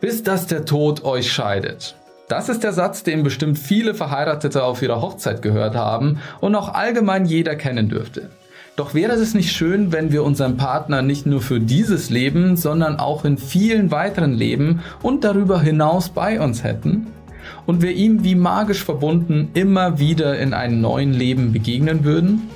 Bis 0.00 0.22
dass 0.22 0.46
der 0.46 0.64
Tod 0.64 1.04
euch 1.04 1.32
scheidet. 1.32 1.96
Das 2.28 2.48
ist 2.48 2.62
der 2.62 2.72
Satz, 2.72 3.02
den 3.02 3.22
bestimmt 3.22 3.58
viele 3.58 3.94
Verheiratete 3.94 4.62
auf 4.62 4.82
ihrer 4.82 5.00
Hochzeit 5.00 5.42
gehört 5.42 5.74
haben 5.74 6.20
und 6.40 6.54
auch 6.54 6.74
allgemein 6.74 7.24
jeder 7.24 7.56
kennen 7.56 7.88
dürfte. 7.88 8.30
Doch 8.76 8.94
wäre 8.94 9.14
es 9.14 9.34
nicht 9.34 9.50
schön, 9.50 9.90
wenn 9.90 10.12
wir 10.12 10.22
unseren 10.22 10.56
Partner 10.56 11.02
nicht 11.02 11.26
nur 11.26 11.40
für 11.40 11.58
dieses 11.58 12.10
Leben, 12.10 12.56
sondern 12.56 13.00
auch 13.00 13.24
in 13.24 13.38
vielen 13.38 13.90
weiteren 13.90 14.34
Leben 14.34 14.82
und 15.02 15.24
darüber 15.24 15.60
hinaus 15.60 16.10
bei 16.10 16.40
uns 16.40 16.62
hätten? 16.62 17.08
Und 17.66 17.82
wir 17.82 17.92
ihm 17.92 18.22
wie 18.22 18.36
magisch 18.36 18.84
verbunden 18.84 19.50
immer 19.54 19.98
wieder 19.98 20.38
in 20.38 20.54
einem 20.54 20.80
neuen 20.80 21.12
Leben 21.12 21.52
begegnen 21.52 22.04
würden? 22.04 22.50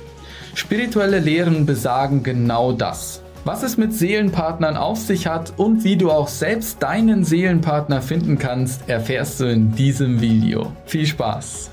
Spirituelle 0.53 1.19
Lehren 1.19 1.65
besagen 1.65 2.21
genau 2.21 2.71
das. 2.71 3.22
Was 3.45 3.61
es 3.61 3.75
mit 3.75 3.93
Seelenpartnern 3.93 4.77
auf 4.77 4.99
sich 4.99 5.27
hat 5.27 5.53
und 5.57 5.83
wie 5.83 5.97
du 5.97 6.11
auch 6.11 6.29
selbst 6.29 6.81
deinen 6.81 7.25
Seelenpartner 7.25 8.01
finden 8.01 8.37
kannst, 8.37 8.87
erfährst 8.87 9.41
du 9.41 9.51
in 9.51 9.75
diesem 9.75 10.21
Video. 10.21 10.71
Viel 10.85 11.05
Spaß! 11.05 11.69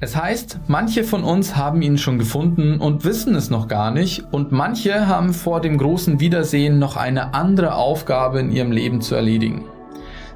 Es 0.00 0.16
heißt, 0.16 0.60
manche 0.68 1.04
von 1.04 1.22
uns 1.22 1.54
haben 1.54 1.82
ihn 1.82 1.98
schon 1.98 2.18
gefunden 2.18 2.80
und 2.80 3.04
wissen 3.04 3.34
es 3.34 3.50
noch 3.50 3.68
gar 3.68 3.90
nicht 3.90 4.24
und 4.32 4.52
manche 4.52 5.06
haben 5.06 5.34
vor 5.34 5.60
dem 5.60 5.76
großen 5.76 6.18
Wiedersehen 6.18 6.78
noch 6.78 6.96
eine 6.96 7.34
andere 7.34 7.74
Aufgabe 7.74 8.40
in 8.40 8.50
ihrem 8.50 8.72
Leben 8.72 9.02
zu 9.02 9.14
erledigen. 9.14 9.66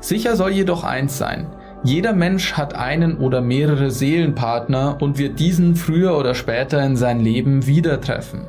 Sicher 0.01 0.37
soll 0.37 0.51
jedoch 0.51 0.85
eins 0.85 1.16
sein, 1.16 1.46
jeder 1.83 2.12
Mensch 2.12 2.55
hat 2.55 2.75
einen 2.75 3.16
oder 3.16 3.41
mehrere 3.41 3.91
Seelenpartner 3.91 4.98
und 5.01 5.19
wird 5.19 5.41
diesen 5.41 5.77
früher 5.77 6.19
oder 6.19 6.34
später 6.34 6.84
in 6.84 6.97
sein 6.97 7.21
Leben 7.21 7.66
wieder 7.66 8.01
treffen. 8.01 8.47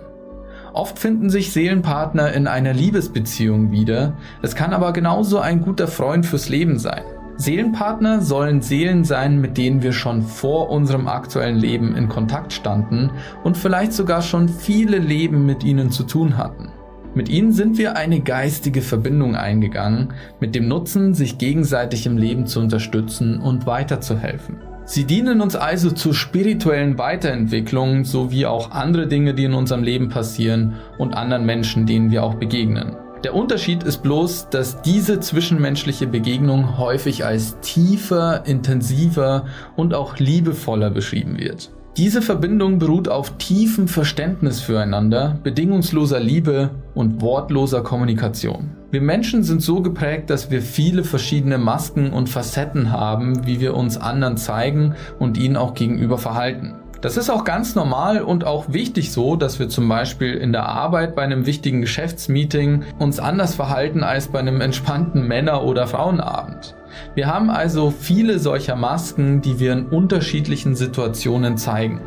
Oft 0.73 0.99
finden 0.99 1.29
sich 1.29 1.53
Seelenpartner 1.53 2.33
in 2.33 2.47
einer 2.47 2.73
Liebesbeziehung 2.73 3.71
wieder, 3.71 4.13
es 4.41 4.55
kann 4.55 4.73
aber 4.73 4.91
genauso 4.93 5.39
ein 5.39 5.61
guter 5.61 5.87
Freund 5.87 6.25
fürs 6.25 6.49
Leben 6.49 6.77
sein. 6.79 7.03
Seelenpartner 7.37 8.21
sollen 8.21 8.61
Seelen 8.61 9.03
sein, 9.03 9.39
mit 9.39 9.57
denen 9.57 9.81
wir 9.81 9.93
schon 9.93 10.21
vor 10.21 10.69
unserem 10.69 11.07
aktuellen 11.07 11.57
Leben 11.57 11.95
in 11.95 12.07
Kontakt 12.09 12.53
standen 12.53 13.11
und 13.43 13.57
vielleicht 13.57 13.93
sogar 13.93 14.21
schon 14.21 14.47
viele 14.47 14.97
Leben 14.97 15.45
mit 15.45 15.63
ihnen 15.63 15.89
zu 15.89 16.03
tun 16.03 16.37
hatten. 16.37 16.69
Mit 17.13 17.27
ihnen 17.27 17.51
sind 17.51 17.77
wir 17.77 17.97
eine 17.97 18.21
geistige 18.21 18.81
Verbindung 18.81 19.35
eingegangen, 19.35 20.13
mit 20.39 20.55
dem 20.55 20.69
Nutzen, 20.69 21.13
sich 21.13 21.37
gegenseitig 21.37 22.05
im 22.05 22.17
Leben 22.17 22.45
zu 22.45 22.61
unterstützen 22.61 23.39
und 23.39 23.65
weiterzuhelfen. 23.65 24.57
Sie 24.85 25.03
dienen 25.03 25.41
uns 25.41 25.57
also 25.57 25.91
zur 25.91 26.13
spirituellen 26.13 26.97
Weiterentwicklung 26.97 28.05
sowie 28.05 28.45
auch 28.45 28.71
andere 28.71 29.07
Dinge, 29.07 29.33
die 29.33 29.43
in 29.43 29.53
unserem 29.53 29.83
Leben 29.83 30.07
passieren 30.07 30.75
und 30.97 31.13
anderen 31.13 31.45
Menschen, 31.45 31.85
denen 31.85 32.11
wir 32.11 32.23
auch 32.23 32.35
begegnen. 32.35 32.95
Der 33.25 33.35
Unterschied 33.35 33.83
ist 33.83 34.01
bloß, 34.01 34.49
dass 34.49 34.81
diese 34.81 35.19
zwischenmenschliche 35.19 36.07
Begegnung 36.07 36.77
häufig 36.77 37.25
als 37.25 37.59
tiefer, 37.59 38.45
intensiver 38.45 39.45
und 39.75 39.93
auch 39.93 40.17
liebevoller 40.17 40.89
beschrieben 40.89 41.37
wird. 41.37 41.71
Diese 41.97 42.21
Verbindung 42.21 42.79
beruht 42.79 43.09
auf 43.09 43.37
tiefem 43.37 43.89
Verständnis 43.89 44.61
füreinander, 44.61 45.37
bedingungsloser 45.43 46.21
Liebe 46.21 46.69
und 46.95 47.21
wortloser 47.21 47.83
Kommunikation. 47.83 48.69
Wir 48.91 49.01
Menschen 49.01 49.43
sind 49.43 49.61
so 49.61 49.81
geprägt, 49.81 50.29
dass 50.29 50.49
wir 50.49 50.61
viele 50.61 51.03
verschiedene 51.03 51.57
Masken 51.57 52.13
und 52.13 52.29
Facetten 52.29 52.91
haben, 52.91 53.45
wie 53.45 53.59
wir 53.59 53.75
uns 53.75 53.97
anderen 53.97 54.37
zeigen 54.37 54.95
und 55.19 55.37
ihnen 55.37 55.57
auch 55.57 55.73
gegenüber 55.73 56.17
verhalten. 56.17 56.75
Das 57.01 57.17
ist 57.17 57.29
auch 57.29 57.43
ganz 57.43 57.75
normal 57.75 58.21
und 58.21 58.45
auch 58.45 58.71
wichtig 58.71 59.11
so, 59.11 59.35
dass 59.35 59.59
wir 59.59 59.67
zum 59.67 59.89
Beispiel 59.89 60.35
in 60.35 60.53
der 60.53 60.67
Arbeit 60.67 61.13
bei 61.13 61.23
einem 61.23 61.45
wichtigen 61.45 61.81
Geschäftsmeeting 61.81 62.83
uns 62.99 63.19
anders 63.19 63.55
verhalten 63.55 64.03
als 64.03 64.29
bei 64.29 64.39
einem 64.39 64.61
entspannten 64.61 65.27
Männer- 65.27 65.63
oder 65.63 65.87
Frauenabend. 65.87 66.75
Wir 67.15 67.27
haben 67.27 67.49
also 67.49 67.91
viele 67.91 68.39
solcher 68.39 68.75
Masken, 68.75 69.41
die 69.41 69.59
wir 69.59 69.73
in 69.73 69.85
unterschiedlichen 69.85 70.75
Situationen 70.75 71.57
zeigen. 71.57 72.01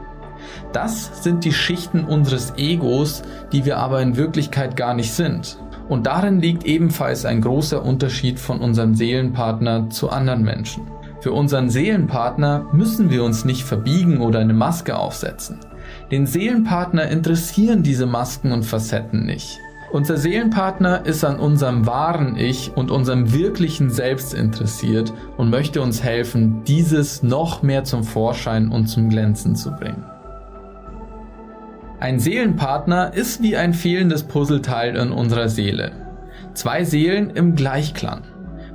Das 0.72 1.22
sind 1.22 1.44
die 1.44 1.52
Schichten 1.52 2.04
unseres 2.04 2.54
Egos, 2.56 3.22
die 3.52 3.64
wir 3.64 3.78
aber 3.78 4.02
in 4.02 4.16
Wirklichkeit 4.16 4.76
gar 4.76 4.94
nicht 4.94 5.12
sind. 5.12 5.58
Und 5.88 6.06
darin 6.06 6.40
liegt 6.40 6.64
ebenfalls 6.64 7.24
ein 7.24 7.40
großer 7.40 7.84
Unterschied 7.84 8.40
von 8.40 8.60
unserem 8.60 8.94
Seelenpartner 8.94 9.90
zu 9.90 10.10
anderen 10.10 10.42
Menschen. 10.42 10.84
Für 11.20 11.32
unseren 11.32 11.70
Seelenpartner 11.70 12.66
müssen 12.72 13.10
wir 13.10 13.24
uns 13.24 13.44
nicht 13.44 13.64
verbiegen 13.64 14.20
oder 14.20 14.40
eine 14.40 14.54
Maske 14.54 14.96
aufsetzen. 14.96 15.60
Den 16.10 16.26
Seelenpartner 16.26 17.08
interessieren 17.08 17.82
diese 17.82 18.06
Masken 18.06 18.52
und 18.52 18.64
Facetten 18.64 19.24
nicht. 19.24 19.58
Unser 19.94 20.16
Seelenpartner 20.16 21.06
ist 21.06 21.22
an 21.22 21.38
unserem 21.38 21.86
wahren 21.86 22.36
Ich 22.36 22.76
und 22.76 22.90
unserem 22.90 23.32
wirklichen 23.32 23.90
Selbst 23.90 24.34
interessiert 24.34 25.12
und 25.36 25.50
möchte 25.50 25.80
uns 25.80 26.02
helfen, 26.02 26.64
dieses 26.64 27.22
noch 27.22 27.62
mehr 27.62 27.84
zum 27.84 28.02
Vorschein 28.02 28.70
und 28.70 28.88
zum 28.88 29.08
Glänzen 29.08 29.54
zu 29.54 29.70
bringen. 29.70 30.04
Ein 32.00 32.18
Seelenpartner 32.18 33.14
ist 33.14 33.40
wie 33.40 33.56
ein 33.56 33.72
fehlendes 33.72 34.24
Puzzleteil 34.24 34.96
in 34.96 35.12
unserer 35.12 35.48
Seele. 35.48 35.92
Zwei 36.54 36.82
Seelen 36.82 37.30
im 37.30 37.54
Gleichklang. 37.54 38.22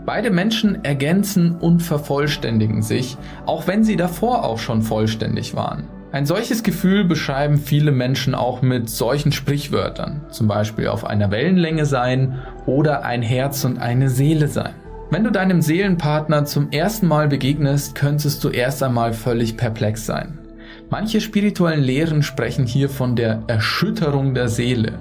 Beide 0.05 0.31
Menschen 0.31 0.85
ergänzen 0.85 1.57
und 1.57 1.81
vervollständigen 1.81 2.81
sich, 2.81 3.17
auch 3.45 3.67
wenn 3.67 3.83
sie 3.83 3.97
davor 3.97 4.45
auch 4.45 4.57
schon 4.57 4.83
vollständig 4.83 5.53
waren. 5.53 5.83
Ein 6.11 6.25
solches 6.25 6.63
Gefühl 6.63 7.03
beschreiben 7.03 7.57
viele 7.57 7.91
Menschen 7.91 8.33
auch 8.33 8.63
mit 8.63 8.89
solchen 8.89 9.31
Sprichwörtern, 9.31 10.21
zum 10.31 10.47
Beispiel 10.47 10.87
auf 10.87 11.05
einer 11.05 11.29
Wellenlänge 11.29 11.85
sein 11.85 12.39
oder 12.65 13.05
ein 13.05 13.21
Herz 13.21 13.63
und 13.63 13.77
eine 13.77 14.09
Seele 14.09 14.47
sein. 14.47 14.73
Wenn 15.11 15.23
du 15.23 15.31
deinem 15.31 15.61
Seelenpartner 15.61 16.45
zum 16.45 16.71
ersten 16.71 17.07
Mal 17.07 17.27
begegnest, 17.27 17.93
könntest 17.93 18.43
du 18.43 18.49
erst 18.49 18.81
einmal 18.81 19.13
völlig 19.13 19.55
perplex 19.55 20.07
sein. 20.07 20.39
Manche 20.89 21.21
spirituellen 21.21 21.83
Lehren 21.83 22.23
sprechen 22.23 22.65
hier 22.65 22.89
von 22.89 23.15
der 23.15 23.43
Erschütterung 23.45 24.33
der 24.33 24.49
Seele. 24.49 24.93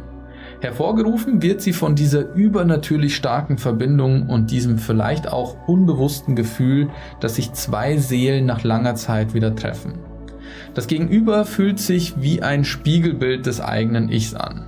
Hervorgerufen 0.61 1.41
wird 1.41 1.63
sie 1.63 1.73
von 1.73 1.95
dieser 1.95 2.35
übernatürlich 2.35 3.17
starken 3.17 3.57
Verbindung 3.57 4.29
und 4.29 4.51
diesem 4.51 4.77
vielleicht 4.77 5.27
auch 5.33 5.57
unbewussten 5.67 6.37
Gefühl, 6.37 6.89
dass 7.21 7.37
sich 7.37 7.55
zwei 7.55 7.97
Seelen 7.97 8.45
nach 8.45 8.63
langer 8.63 8.95
Zeit 8.95 9.33
wieder 9.33 9.57
treffen. 9.57 10.08
Das 10.79 10.87
Gegenüber 10.87 11.45
fühlt 11.45 11.81
sich 11.81 12.23
wie 12.23 12.41
ein 12.41 12.65
Spiegelbild 12.65 13.47
des 13.47 13.61
eigenen 13.61 14.11
Ichs 14.11 14.35
an. 14.35 14.65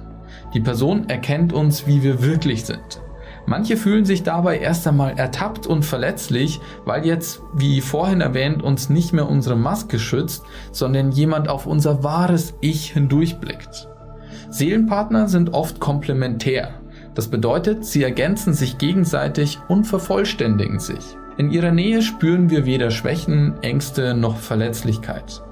Die 0.53 0.59
Person 0.59 1.09
erkennt 1.09 1.53
uns, 1.53 1.87
wie 1.87 2.03
wir 2.03 2.21
wirklich 2.21 2.65
sind. 2.65 3.01
Manche 3.47 3.77
fühlen 3.77 4.05
sich 4.05 4.25
dabei 4.25 4.59
erst 4.59 4.89
einmal 4.89 5.17
ertappt 5.17 5.69
und 5.69 5.85
verletzlich, 5.85 6.59
weil 6.85 7.07
jetzt, 7.07 7.43
wie 7.55 7.81
vorhin 7.81 8.23
erwähnt, 8.23 8.61
uns 8.61 8.91
nicht 8.91 9.13
mehr 9.13 9.29
unsere 9.29 9.55
Maske 9.55 10.01
schützt, 10.01 10.43
sondern 10.73 11.13
jemand 11.13 11.49
auf 11.49 11.67
unser 11.67 12.03
wahres 12.03 12.55
Ich 12.61 12.91
hindurchblickt. 12.91 13.87
Seelenpartner 14.49 15.29
sind 15.29 15.55
oft 15.55 15.79
komplementär. 15.79 16.71
Das 17.15 17.29
bedeutet, 17.29 17.85
sie 17.85 18.03
ergänzen 18.03 18.53
sich 18.53 18.79
gegenseitig 18.79 19.61
und 19.69 19.85
vervollständigen 19.85 20.81
sich. 20.81 21.17
In 21.37 21.53
ihrer 21.53 21.71
Nähe 21.71 22.03
spüren 22.03 22.51
wir 22.51 22.67
weder 22.67 22.91
Schwächen, 22.91 23.63
Ängste 23.63 24.15
noch 24.15 24.39
Verletzlichkeit. 24.39 25.45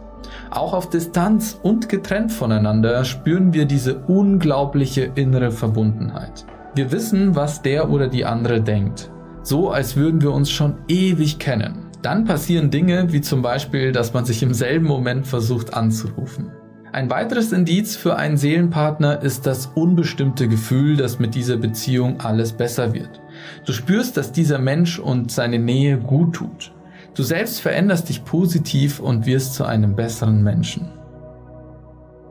Auch 0.51 0.73
auf 0.73 0.89
Distanz 0.89 1.59
und 1.63 1.89
getrennt 1.89 2.33
voneinander 2.33 3.05
spüren 3.05 3.53
wir 3.53 3.67
diese 3.67 3.99
unglaubliche 4.07 5.11
innere 5.15 5.51
Verbundenheit. 5.51 6.47
Wir 6.75 6.91
wissen, 6.93 7.35
was 7.35 7.63
der 7.63 7.91
oder 7.91 8.09
die 8.09 8.25
andere 8.25 8.61
denkt. 8.61 9.11
So 9.43 9.71
als 9.71 9.97
würden 9.97 10.23
wir 10.23 10.33
uns 10.33 10.51
schon 10.51 10.77
ewig 10.89 11.39
kennen. 11.39 11.91
Dann 12.03 12.25
passieren 12.25 12.71
Dinge 12.71 13.13
wie 13.13 13.21
zum 13.21 13.43
Beispiel, 13.43 13.93
dass 13.93 14.15
man 14.15 14.25
sich 14.25 14.43
im 14.43 14.55
selben 14.55 14.87
Moment 14.87 15.27
versucht 15.27 15.75
anzurufen. 15.75 16.53
Ein 16.93 17.11
weiteres 17.11 17.53
Indiz 17.53 17.97
für 17.97 18.17
einen 18.17 18.39
Seelenpartner 18.39 19.23
ist 19.23 19.47
das 19.47 19.67
unbestimmte 19.67 20.49
Gefühl, 20.49 20.97
dass 20.97 21.19
mit 21.19 21.35
dieser 21.35 21.59
Beziehung 21.59 22.21
alles 22.21 22.53
besser 22.53 22.95
wird. 22.95 23.21
Du 23.67 23.73
spürst, 23.73 24.17
dass 24.17 24.33
dieser 24.33 24.59
Mensch 24.59 24.99
und 24.99 25.31
seine 25.31 25.59
Nähe 25.59 25.99
gut 25.99 26.37
tut. 26.37 26.73
Du 27.15 27.23
selbst 27.23 27.61
veränderst 27.61 28.09
dich 28.09 28.25
positiv 28.25 29.01
und 29.01 29.27
wirst 29.27 29.55
zu 29.55 29.65
einem 29.65 29.97
besseren 29.97 30.43
Menschen. 30.43 30.89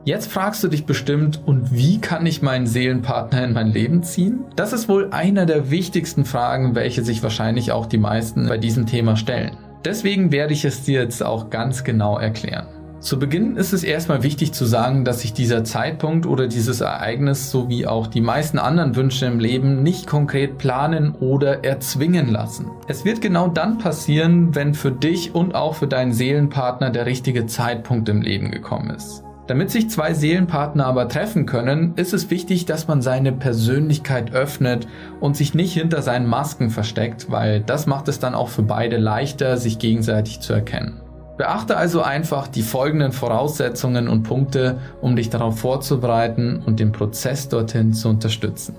Jetzt 0.05 0.31
fragst 0.31 0.63
du 0.63 0.69
dich 0.69 0.85
bestimmt, 0.85 1.41
und 1.45 1.73
wie 1.73 1.99
kann 1.99 2.25
ich 2.25 2.41
meinen 2.41 2.65
Seelenpartner 2.65 3.43
in 3.43 3.51
mein 3.51 3.67
Leben 3.67 4.03
ziehen? 4.03 4.45
Das 4.55 4.71
ist 4.71 4.87
wohl 4.87 5.09
einer 5.11 5.45
der 5.45 5.69
wichtigsten 5.69 6.23
Fragen, 6.23 6.75
welche 6.75 7.03
sich 7.03 7.21
wahrscheinlich 7.23 7.73
auch 7.73 7.87
die 7.87 7.97
meisten 7.97 8.47
bei 8.47 8.57
diesem 8.57 8.85
Thema 8.85 9.17
stellen. 9.17 9.57
Deswegen 9.83 10.31
werde 10.31 10.53
ich 10.53 10.63
es 10.63 10.83
dir 10.83 11.01
jetzt 11.01 11.21
auch 11.21 11.49
ganz 11.49 11.83
genau 11.83 12.17
erklären. 12.17 12.67
Zu 13.07 13.17
Beginn 13.17 13.55
ist 13.55 13.71
es 13.71 13.85
erstmal 13.85 14.21
wichtig 14.21 14.51
zu 14.51 14.65
sagen, 14.65 15.05
dass 15.05 15.21
sich 15.21 15.31
dieser 15.31 15.63
Zeitpunkt 15.63 16.25
oder 16.25 16.47
dieses 16.47 16.81
Ereignis 16.81 17.51
sowie 17.51 17.87
auch 17.87 18.07
die 18.07 18.19
meisten 18.19 18.59
anderen 18.59 18.97
Wünsche 18.97 19.25
im 19.27 19.39
Leben 19.39 19.81
nicht 19.81 20.07
konkret 20.07 20.57
planen 20.57 21.15
oder 21.15 21.63
erzwingen 21.63 22.27
lassen. 22.29 22.69
Es 22.89 23.05
wird 23.05 23.21
genau 23.21 23.47
dann 23.47 23.77
passieren, 23.77 24.53
wenn 24.55 24.73
für 24.73 24.91
dich 24.91 25.33
und 25.33 25.55
auch 25.55 25.75
für 25.75 25.87
deinen 25.87 26.11
Seelenpartner 26.11 26.89
der 26.89 27.05
richtige 27.05 27.45
Zeitpunkt 27.45 28.09
im 28.09 28.21
Leben 28.21 28.51
gekommen 28.51 28.89
ist. 28.89 29.23
Damit 29.47 29.71
sich 29.71 29.89
zwei 29.89 30.13
Seelenpartner 30.13 30.85
aber 30.85 31.07
treffen 31.07 31.45
können, 31.45 31.93
ist 31.95 32.13
es 32.13 32.29
wichtig, 32.29 32.65
dass 32.65 32.89
man 32.89 33.01
seine 33.01 33.31
Persönlichkeit 33.31 34.33
öffnet 34.33 34.85
und 35.21 35.37
sich 35.37 35.53
nicht 35.53 35.71
hinter 35.71 36.01
seinen 36.01 36.27
Masken 36.27 36.71
versteckt, 36.71 37.31
weil 37.31 37.61
das 37.61 37.87
macht 37.87 38.09
es 38.09 38.19
dann 38.19 38.35
auch 38.35 38.49
für 38.49 38.63
beide 38.63 38.97
leichter, 38.97 39.55
sich 39.55 39.79
gegenseitig 39.79 40.41
zu 40.41 40.51
erkennen. 40.51 40.99
Beachte 41.37 41.77
also 41.77 42.01
einfach 42.01 42.47
die 42.47 42.63
folgenden 42.63 43.11
Voraussetzungen 43.11 44.07
und 44.07 44.23
Punkte, 44.23 44.79
um 45.01 45.15
dich 45.15 45.29
darauf 45.29 45.59
vorzubereiten 45.59 46.63
und 46.65 46.79
den 46.79 46.91
Prozess 46.91 47.47
dorthin 47.47 47.93
zu 47.93 48.09
unterstützen. 48.09 48.75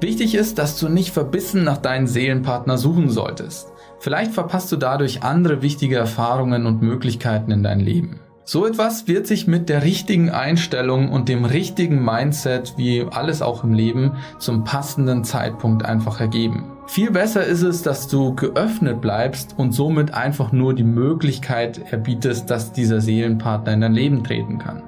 Wichtig 0.00 0.34
ist, 0.34 0.58
dass 0.58 0.78
du 0.78 0.88
nicht 0.88 1.12
verbissen 1.12 1.62
nach 1.62 1.76
deinen 1.76 2.06
Seelenpartner 2.06 2.78
suchen 2.78 3.10
solltest. 3.10 3.68
Vielleicht 3.98 4.32
verpasst 4.32 4.72
du 4.72 4.76
dadurch 4.76 5.22
andere 5.22 5.60
wichtige 5.60 5.96
Erfahrungen 5.96 6.64
und 6.64 6.80
Möglichkeiten 6.80 7.50
in 7.50 7.62
dein 7.62 7.80
Leben. 7.80 8.20
So 8.44 8.66
etwas 8.66 9.06
wird 9.06 9.26
sich 9.26 9.46
mit 9.46 9.68
der 9.68 9.84
richtigen 9.84 10.30
Einstellung 10.30 11.12
und 11.12 11.28
dem 11.28 11.44
richtigen 11.44 12.02
Mindset, 12.02 12.74
wie 12.78 13.06
alles 13.08 13.42
auch 13.42 13.62
im 13.62 13.74
Leben, 13.74 14.12
zum 14.38 14.64
passenden 14.64 15.22
Zeitpunkt 15.22 15.84
einfach 15.84 16.18
ergeben. 16.18 16.64
Viel 16.90 17.12
besser 17.12 17.44
ist 17.44 17.62
es, 17.62 17.82
dass 17.82 18.08
du 18.08 18.34
geöffnet 18.34 19.00
bleibst 19.00 19.54
und 19.56 19.70
somit 19.70 20.12
einfach 20.12 20.50
nur 20.50 20.74
die 20.74 20.82
Möglichkeit 20.82 21.92
erbietest, 21.92 22.50
dass 22.50 22.72
dieser 22.72 23.00
Seelenpartner 23.00 23.74
in 23.74 23.80
dein 23.80 23.92
Leben 23.92 24.24
treten 24.24 24.58
kann. 24.58 24.82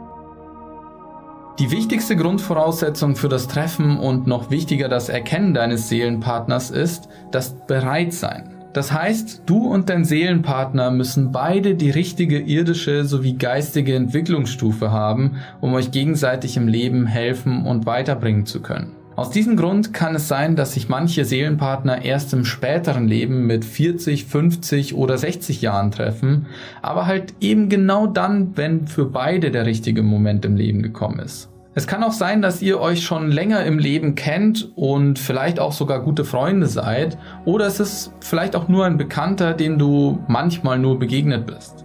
Die 1.61 1.71
wichtigste 1.71 2.17
Grundvoraussetzung 2.17 3.15
für 3.15 3.29
das 3.29 3.47
Treffen 3.47 3.99
und 3.99 4.27
noch 4.27 4.51
wichtiger 4.51 4.89
das 4.89 5.11
Erkennen 5.11 5.55
deines 5.55 5.89
Seelenpartners 5.89 6.73
ist 6.73 7.09
das 7.31 7.55
Bereitsein. 7.69 8.51
Das 8.73 8.91
heißt, 8.91 9.43
du 9.47 9.69
und 9.69 9.89
dein 9.89 10.05
Seelenpartner 10.05 10.91
müssen 10.91 11.31
beide 11.31 11.77
die 11.77 11.91
richtige 11.91 12.41
irdische 12.41 13.05
sowie 13.05 13.35
geistige 13.35 13.95
Entwicklungsstufe 13.95 14.91
haben, 14.91 15.37
um 15.61 15.73
euch 15.75 15.93
gegenseitig 15.93 16.57
im 16.57 16.67
Leben 16.67 17.07
helfen 17.07 17.65
und 17.65 17.87
weiterbringen 17.87 18.45
zu 18.45 18.61
können. 18.61 18.97
Aus 19.23 19.31
diesem 19.31 19.57
Grund 19.57 19.95
kann 19.95 20.17
es 20.17 20.27
sein, 20.27 20.57
dass 20.57 20.73
sich 20.73 20.89
manche 20.89 21.25
Seelenpartner 21.25 22.05
erst 22.05 22.33
im 22.33 22.45
späteren 22.45 23.07
Leben 23.07 23.47
mit 23.47 23.65
40, 23.65 24.25
50 24.25 24.97
oder 24.97 25.17
60 25.17 25.63
Jahren 25.63 25.93
treffen, 25.93 26.47
aber 26.83 27.07
halt 27.07 27.33
eben 27.39 27.69
genau 27.69 28.09
dann, 28.09 28.57
wenn 28.57 28.89
für 28.89 29.05
beide 29.05 29.53
der 29.53 29.65
richtige 29.65 30.03
Moment 30.03 30.45
im 30.45 30.57
Leben 30.57 30.83
gekommen 30.83 31.21
ist. 31.21 31.49
Es 31.77 31.87
kann 31.87 32.03
auch 32.03 32.11
sein, 32.11 32.43
dass 32.43 32.63
ihr 32.63 32.81
euch 32.81 33.05
schon 33.05 33.31
länger 33.31 33.65
im 33.65 33.79
Leben 33.79 34.17
kennt 34.17 34.73
und 34.75 35.21
vielleicht 35.21 35.61
auch 35.61 35.71
sogar 35.71 36.01
gute 36.01 36.25
Freunde 36.25 36.67
seid, 36.67 37.17
oder 37.45 37.69
es 37.69 37.79
ist 37.79 38.13
vielleicht 38.19 38.57
auch 38.57 38.67
nur 38.67 38.87
ein 38.87 38.97
Bekannter, 38.97 39.55
dem 39.55 39.79
du 39.79 40.19
manchmal 40.27 40.81
nur 40.81 40.99
begegnet 40.99 41.47
bist. 41.47 41.85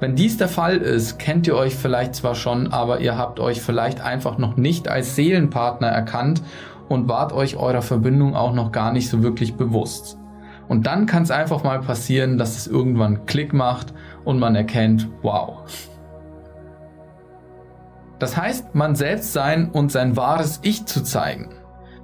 Wenn 0.00 0.16
dies 0.16 0.36
der 0.36 0.48
Fall 0.48 0.78
ist, 0.78 1.18
kennt 1.18 1.46
ihr 1.46 1.54
euch 1.54 1.74
vielleicht 1.74 2.14
zwar 2.14 2.34
schon, 2.34 2.72
aber 2.72 3.00
ihr 3.00 3.16
habt 3.16 3.40
euch 3.40 3.60
vielleicht 3.60 4.00
einfach 4.00 4.36
noch 4.36 4.56
nicht 4.56 4.88
als 4.88 5.16
Seelenpartner 5.16 5.88
erkannt 5.88 6.42
und 6.92 7.08
wart 7.08 7.32
euch 7.32 7.56
eurer 7.56 7.82
Verbindung 7.82 8.36
auch 8.36 8.52
noch 8.52 8.70
gar 8.70 8.92
nicht 8.92 9.08
so 9.08 9.22
wirklich 9.22 9.56
bewusst. 9.56 10.18
Und 10.68 10.86
dann 10.86 11.06
kann 11.06 11.24
es 11.24 11.30
einfach 11.30 11.64
mal 11.64 11.80
passieren, 11.80 12.38
dass 12.38 12.56
es 12.56 12.66
irgendwann 12.66 13.26
Klick 13.26 13.52
macht 13.52 13.92
und 14.24 14.38
man 14.38 14.54
erkennt, 14.54 15.08
wow. 15.22 15.64
Das 18.18 18.36
heißt, 18.36 18.74
man 18.74 18.94
selbst 18.94 19.32
sein 19.32 19.70
und 19.70 19.90
sein 19.90 20.16
wahres 20.16 20.60
Ich 20.62 20.86
zu 20.86 21.02
zeigen. 21.02 21.48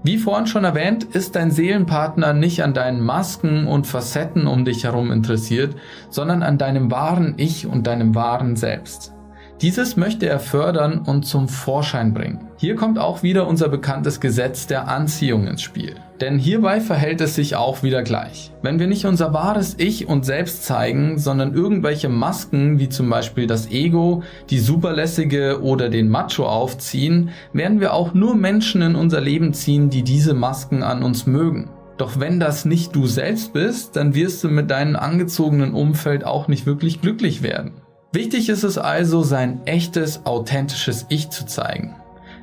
Wie 0.03 0.19
vorhin 0.19 0.47
schon 0.47 0.65
erwähnt, 0.65 1.05
ist 1.05 1.37
dein 1.37 1.51
Seelenpartner 1.51 2.33
nicht 2.33 2.63
an 2.63 2.73
deinen 2.73 3.01
Masken 3.01 3.67
und 3.67 3.87
Facetten 3.87 4.47
um 4.47 4.65
dich 4.65 4.85
herum 4.85 5.13
interessiert, 5.13 5.77
sondern 6.09 6.43
an 6.43 6.59
deinem 6.59 6.91
wahren 6.91 7.35
Ich 7.37 7.67
und 7.67 7.87
deinem 7.87 8.15
wahren 8.15 8.57
Selbst. 8.57 9.13
Dieses 9.61 9.97
möchte 9.97 10.29
er 10.29 10.39
fördern 10.39 11.01
und 11.01 11.25
zum 11.27 11.49
Vorschein 11.49 12.15
bringen. 12.15 12.47
Hier 12.59 12.77
kommt 12.77 12.97
auch 12.97 13.25
wieder 13.25 13.49
unser 13.49 13.69
bekanntes 13.69 14.21
Gesetz 14.21 14.69
der 14.69 14.87
Anziehung 14.87 15.49
ins 15.49 15.63
Spiel. 15.63 15.97
Denn 16.21 16.39
hierbei 16.39 16.81
verhält 16.81 17.21
es 17.21 17.35
sich 17.35 17.57
auch 17.57 17.83
wieder 17.83 18.05
gleich. 18.05 18.53
Wenn 18.63 18.79
wir 18.79 18.87
nicht 18.87 19.05
unser 19.05 19.33
wahres 19.33 19.75
Ich 19.79 20.07
und 20.07 20.25
Selbst 20.25 20.65
zeigen, 20.65 21.19
sondern 21.19 21.55
irgendwelche 21.55 22.09
Masken 22.09 22.79
wie 22.79 22.89
zum 22.89 23.11
Beispiel 23.11 23.49
das 23.49 23.71
Ego, 23.71 24.23
die 24.49 24.61
Superlässige 24.61 25.61
oder 25.61 25.89
den 25.89 26.09
Macho 26.09 26.47
aufziehen, 26.47 27.31
werden 27.53 27.81
wir 27.81 27.95
auch 27.95 28.15
nur 28.15 28.37
Menschen 28.37 28.83
in 28.83 28.95
unser 28.95 29.21
Leben 29.21 29.55
ziehen, 29.55 29.91
die 29.91 30.05
diese 30.05 30.35
Masken 30.35 30.85
an 30.85 31.03
uns 31.03 31.27
mögen. 31.27 31.71
Doch 31.97 32.21
wenn 32.21 32.39
das 32.39 32.65
nicht 32.65 32.95
du 32.95 33.09
selbst 33.09 33.53
bist, 33.53 33.97
dann 33.97 34.15
wirst 34.15 34.45
du 34.45 34.49
mit 34.49 34.71
deinem 34.71 34.95
angezogenen 34.95 35.75
Umfeld 35.75 36.25
auch 36.25 36.47
nicht 36.47 36.65
wirklich 36.65 37.01
glücklich 37.01 37.43
werden. 37.43 37.73
Wichtig 38.11 38.49
ist 38.49 38.65
es 38.65 38.79
also, 38.79 39.23
sein 39.23 39.61
echtes, 39.67 40.25
authentisches 40.25 41.05
Ich 41.11 41.29
zu 41.29 41.45
zeigen. 41.45 41.95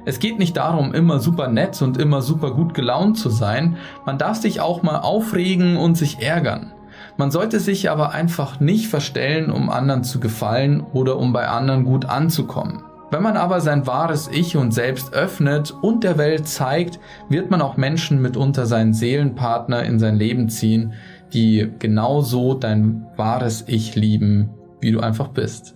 Es 0.05 0.19
geht 0.19 0.37
nicht 0.37 0.57
darum, 0.57 0.93
immer 0.93 1.19
super 1.19 1.47
nett 1.47 1.81
und 1.81 1.97
immer 1.97 2.21
super 2.21 2.51
gut 2.51 2.75
gelaunt 2.75 3.17
zu 3.17 3.31
sein, 3.31 3.77
man 4.05 4.19
darf 4.19 4.37
sich 4.37 4.61
auch 4.61 4.83
mal 4.83 4.99
aufregen 4.99 5.77
und 5.77 5.97
sich 5.97 6.21
ärgern. 6.21 6.71
Man 7.17 7.31
sollte 7.31 7.59
sich 7.59 7.89
aber 7.89 8.11
einfach 8.11 8.59
nicht 8.59 8.89
verstellen, 8.89 9.49
um 9.49 9.71
anderen 9.71 10.03
zu 10.03 10.19
gefallen 10.19 10.81
oder 10.93 11.17
um 11.17 11.33
bei 11.33 11.47
anderen 11.47 11.83
gut 11.83 12.05
anzukommen. 12.05 12.83
Wenn 13.09 13.23
man 13.23 13.35
aber 13.35 13.59
sein 13.59 13.87
wahres 13.87 14.29
Ich 14.31 14.55
und 14.55 14.71
Selbst 14.71 15.13
öffnet 15.13 15.73
und 15.81 16.03
der 16.03 16.19
Welt 16.19 16.47
zeigt, 16.47 16.99
wird 17.27 17.49
man 17.49 17.63
auch 17.63 17.75
Menschen 17.75 18.21
mitunter 18.21 18.67
seinen 18.67 18.93
Seelenpartner 18.93 19.81
in 19.83 19.97
sein 19.97 20.15
Leben 20.15 20.47
ziehen, 20.47 20.93
die 21.33 21.71
genauso 21.79 22.53
dein 22.53 23.07
wahres 23.15 23.63
Ich 23.67 23.95
lieben 23.95 24.51
wie 24.85 24.91
du 24.91 24.99
einfach 24.99 25.29
bist. 25.29 25.75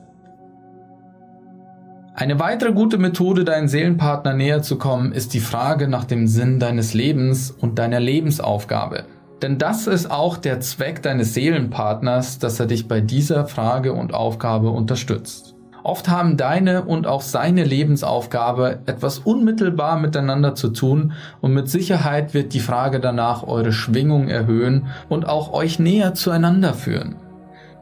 Eine 2.14 2.38
weitere 2.38 2.74
gute 2.74 2.98
Methode, 2.98 3.44
deinen 3.44 3.68
Seelenpartner 3.68 4.34
näher 4.34 4.62
zu 4.62 4.78
kommen, 4.78 5.14
ist 5.14 5.34
die 5.34 5.40
Frage 5.40 5.88
nach 5.88 6.06
dem 6.06 6.28
Sinn 6.28 6.60
deines 6.60 6.94
Lebens 6.94 7.50
und 7.50 7.80
deiner 7.80 8.00
Lebensaufgabe. 8.00 9.06
Denn 9.42 9.58
das 9.58 9.88
ist 9.88 10.12
auch 10.12 10.38
der 10.38 10.60
Zweck 10.60 11.02
deines 11.02 11.34
Seelenpartners, 11.34 12.38
dass 12.38 12.60
er 12.60 12.66
dich 12.66 12.88
bei 12.88 13.02
dieser 13.02 13.46
Frage 13.46 13.94
und 13.94 14.14
Aufgabe 14.14 14.70
unterstützt. 14.70 15.56
Oft 15.82 16.10
haben 16.10 16.36
deine 16.36 16.84
und 16.84 17.08
auch 17.08 17.22
seine 17.22 17.64
Lebensaufgabe 17.64 18.80
etwas 18.86 19.20
unmittelbar 19.20 19.98
miteinander 19.98 20.54
zu 20.54 20.70
tun 20.70 21.14
und 21.42 21.54
mit 21.54 21.70
Sicherheit 21.70 22.34
wird 22.34 22.54
die 22.54 22.60
Frage 22.60 23.00
danach 23.00 23.44
eure 23.44 23.72
Schwingung 23.72 24.28
erhöhen 24.28 24.88
und 25.08 25.28
auch 25.28 25.54
euch 25.54 25.80
näher 25.80 26.14
zueinander 26.14 26.74
führen. 26.74 27.16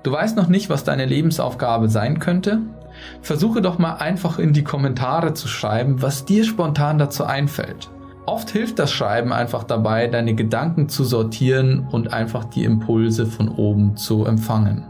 Du 0.07 0.13
weißt 0.13 0.37
noch 0.37 0.47
nicht, 0.47 0.69
was 0.69 0.85
deine 0.85 1.03
Lebensaufgabe 1.03 1.89
sein 1.89 2.19
könnte? 2.19 2.61
Versuche 3.21 3.61
doch 3.61 3.77
mal 3.77 3.95
einfach 3.95 4.39
in 4.39 4.53
die 4.53 4.63
Kommentare 4.63 5.33
zu 5.33 5.49
schreiben, 5.49 6.01
was 6.01 6.23
dir 6.23 6.45
spontan 6.45 6.97
dazu 6.97 7.25
einfällt. 7.25 7.89
Oft 8.25 8.49
hilft 8.51 8.79
das 8.79 8.89
Schreiben 8.89 9.33
einfach 9.33 9.65
dabei, 9.65 10.07
deine 10.07 10.33
Gedanken 10.33 10.87
zu 10.87 11.03
sortieren 11.03 11.89
und 11.91 12.13
einfach 12.13 12.45
die 12.45 12.63
Impulse 12.63 13.25
von 13.25 13.49
oben 13.49 13.97
zu 13.97 14.23
empfangen. 14.23 14.85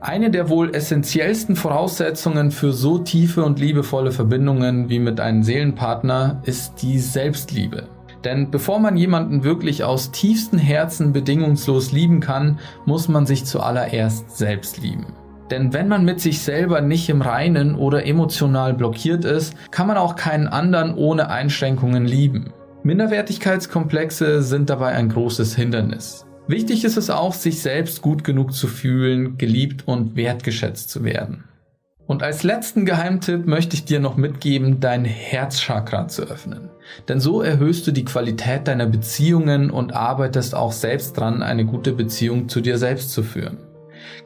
Eine 0.00 0.30
der 0.30 0.48
wohl 0.48 0.72
essentiellsten 0.72 1.56
Voraussetzungen 1.56 2.52
für 2.52 2.72
so 2.72 2.98
tiefe 2.98 3.42
und 3.42 3.58
liebevolle 3.58 4.12
Verbindungen 4.12 4.88
wie 4.88 5.00
mit 5.00 5.18
einem 5.18 5.42
Seelenpartner 5.42 6.42
ist 6.44 6.80
die 6.80 7.00
Selbstliebe. 7.00 7.88
Denn 8.24 8.50
bevor 8.50 8.80
man 8.80 8.96
jemanden 8.96 9.44
wirklich 9.44 9.84
aus 9.84 10.10
tiefstem 10.10 10.58
Herzen 10.58 11.12
bedingungslos 11.12 11.92
lieben 11.92 12.20
kann, 12.20 12.58
muss 12.84 13.08
man 13.08 13.26
sich 13.26 13.44
zuallererst 13.44 14.36
selbst 14.36 14.78
lieben. 14.82 15.06
Denn 15.50 15.72
wenn 15.72 15.88
man 15.88 16.04
mit 16.04 16.20
sich 16.20 16.42
selber 16.42 16.80
nicht 16.80 17.08
im 17.08 17.22
Reinen 17.22 17.74
oder 17.74 18.06
emotional 18.06 18.74
blockiert 18.74 19.24
ist, 19.24 19.54
kann 19.70 19.86
man 19.86 19.96
auch 19.96 20.16
keinen 20.16 20.46
anderen 20.46 20.94
ohne 20.94 21.30
Einschränkungen 21.30 22.04
lieben. 22.04 22.52
Minderwertigkeitskomplexe 22.82 24.42
sind 24.42 24.70
dabei 24.70 24.88
ein 24.88 25.08
großes 25.08 25.56
Hindernis. 25.56 26.26
Wichtig 26.46 26.84
ist 26.84 26.96
es 26.96 27.10
auch, 27.10 27.34
sich 27.34 27.60
selbst 27.60 28.02
gut 28.02 28.24
genug 28.24 28.54
zu 28.54 28.68
fühlen, 28.68 29.36
geliebt 29.36 29.86
und 29.86 30.16
wertgeschätzt 30.16 30.90
zu 30.90 31.04
werden. 31.04 31.44
Und 32.08 32.22
als 32.22 32.42
letzten 32.42 32.86
Geheimtipp 32.86 33.46
möchte 33.46 33.76
ich 33.76 33.84
dir 33.84 34.00
noch 34.00 34.16
mitgeben, 34.16 34.80
dein 34.80 35.04
Herzchakra 35.04 36.08
zu 36.08 36.22
öffnen. 36.22 36.70
Denn 37.06 37.20
so 37.20 37.42
erhöhst 37.42 37.86
du 37.86 37.92
die 37.92 38.06
Qualität 38.06 38.66
deiner 38.66 38.86
Beziehungen 38.86 39.70
und 39.70 39.94
arbeitest 39.94 40.54
auch 40.54 40.72
selbst 40.72 41.18
dran, 41.18 41.42
eine 41.42 41.66
gute 41.66 41.92
Beziehung 41.92 42.48
zu 42.48 42.62
dir 42.62 42.78
selbst 42.78 43.12
zu 43.12 43.22
führen. 43.22 43.58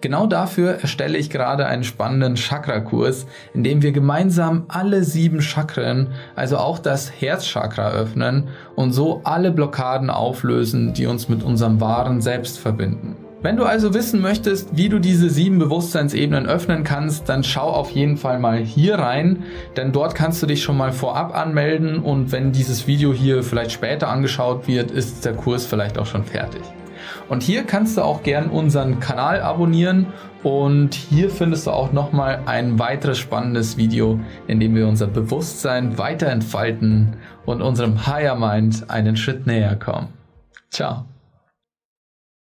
Genau 0.00 0.28
dafür 0.28 0.78
erstelle 0.80 1.18
ich 1.18 1.28
gerade 1.28 1.66
einen 1.66 1.82
spannenden 1.82 2.36
Chakra-Kurs, 2.36 3.26
in 3.52 3.64
dem 3.64 3.82
wir 3.82 3.90
gemeinsam 3.90 4.66
alle 4.68 5.02
sieben 5.02 5.42
Chakren, 5.42 6.12
also 6.36 6.58
auch 6.58 6.78
das 6.78 7.10
Herzchakra 7.20 7.90
öffnen 7.90 8.48
und 8.76 8.92
so 8.92 9.22
alle 9.24 9.50
Blockaden 9.50 10.08
auflösen, 10.08 10.92
die 10.94 11.06
uns 11.06 11.28
mit 11.28 11.42
unserem 11.42 11.80
wahren 11.80 12.20
Selbst 12.20 12.60
verbinden. 12.60 13.21
Wenn 13.42 13.56
du 13.56 13.64
also 13.64 13.92
wissen 13.92 14.20
möchtest, 14.20 14.76
wie 14.76 14.88
du 14.88 15.00
diese 15.00 15.28
sieben 15.28 15.58
Bewusstseinsebenen 15.58 16.46
öffnen 16.46 16.84
kannst, 16.84 17.28
dann 17.28 17.42
schau 17.42 17.68
auf 17.68 17.90
jeden 17.90 18.16
Fall 18.16 18.38
mal 18.38 18.58
hier 18.58 19.00
rein, 19.00 19.42
denn 19.76 19.90
dort 19.90 20.14
kannst 20.14 20.40
du 20.42 20.46
dich 20.46 20.62
schon 20.62 20.76
mal 20.76 20.92
vorab 20.92 21.36
anmelden 21.36 21.98
und 21.98 22.30
wenn 22.30 22.52
dieses 22.52 22.86
Video 22.86 23.12
hier 23.12 23.42
vielleicht 23.42 23.72
später 23.72 24.08
angeschaut 24.08 24.68
wird, 24.68 24.92
ist 24.92 25.24
der 25.24 25.34
Kurs 25.34 25.66
vielleicht 25.66 25.98
auch 25.98 26.06
schon 26.06 26.22
fertig. 26.22 26.62
Und 27.28 27.42
hier 27.42 27.64
kannst 27.64 27.96
du 27.96 28.02
auch 28.02 28.22
gern 28.22 28.48
unseren 28.48 29.00
Kanal 29.00 29.40
abonnieren 29.40 30.06
und 30.44 30.94
hier 30.94 31.28
findest 31.28 31.66
du 31.66 31.72
auch 31.72 31.92
nochmal 31.92 32.42
ein 32.46 32.78
weiteres 32.78 33.18
spannendes 33.18 33.76
Video, 33.76 34.20
in 34.46 34.60
dem 34.60 34.76
wir 34.76 34.86
unser 34.86 35.08
Bewusstsein 35.08 35.98
weiter 35.98 36.28
entfalten 36.28 37.16
und 37.44 37.60
unserem 37.60 38.06
Higher 38.06 38.36
Mind 38.36 38.88
einen 38.88 39.16
Schritt 39.16 39.48
näher 39.48 39.74
kommen. 39.74 40.08
Ciao. 40.70 41.11